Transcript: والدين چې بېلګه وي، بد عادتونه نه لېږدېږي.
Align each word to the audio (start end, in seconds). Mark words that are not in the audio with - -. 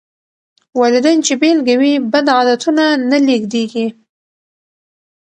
والدين 0.79 1.17
چې 1.25 1.33
بېلګه 1.41 1.75
وي، 1.81 1.93
بد 2.11 2.27
عادتونه 2.35 2.85
نه 3.09 3.17
لېږدېږي. 3.27 3.87